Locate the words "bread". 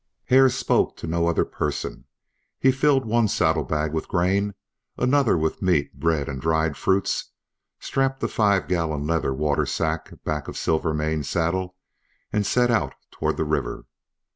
5.99-6.27